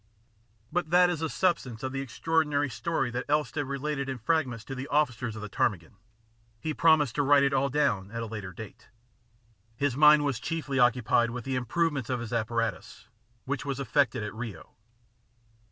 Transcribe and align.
But 0.71 0.89
that 0.89 1.11
is 1.11 1.19
the 1.19 1.29
substance 1.29 1.83
of 1.83 1.91
the 1.91 2.01
extraordinary 2.01 2.65
IN 2.65 2.69
THE 2.69 2.71
A6YSS 2.71 2.73
93 2.73 2.77
story 2.91 3.11
that 3.11 3.27
Elstead 3.27 3.69
related 3.69 4.09
in 4.09 4.17
fragments 4.17 4.65
to 4.65 4.73
the 4.73 4.87
officers 4.87 5.35
of 5.35 5.43
the 5.43 5.47
Ptarmigan. 5.49 5.95
He 6.59 6.73
promised 6.73 7.13
to 7.13 7.21
write 7.21 7.43
it 7.43 7.53
all 7.53 7.69
down 7.69 8.09
at 8.09 8.23
a 8.23 8.25
later 8.25 8.51
date. 8.51 8.89
His 9.75 9.95
mind 9.95 10.25
was 10.25 10.39
chiefly 10.39 10.79
occupied 10.79 11.29
with 11.29 11.43
the 11.45 11.55
improvement 11.55 12.09
of 12.09 12.19
his 12.19 12.33
apparatus, 12.33 13.09
which 13.45 13.63
was 13.63 13.79
effected 13.79 14.23
at 14.23 14.33
Rio. 14.33 14.71